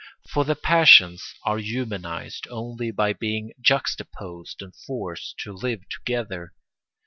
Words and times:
For 0.27 0.43
the 0.45 0.55
passions 0.55 1.35
are 1.43 1.59
humanised 1.59 2.47
only 2.49 2.89
by 2.89 3.13
being 3.13 3.53
juxtaposed 3.61 4.63
and 4.63 4.75
forced 4.75 5.37
to 5.43 5.53
live 5.53 5.87
together. 5.89 6.53